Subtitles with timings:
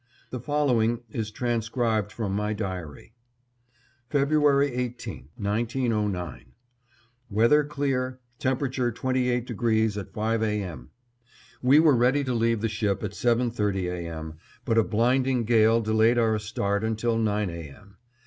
[0.31, 3.13] The following is transcribed from my diary:
[4.09, 6.53] February 18, 1909:
[7.29, 10.59] Weather clear, temperature 28° at five A.
[10.63, 10.89] M.
[11.61, 14.11] We were ready to leave the ship at seven thirty A.
[14.11, 17.69] M., but a blinding gale delayed our start until nine A.
[17.69, 17.97] M.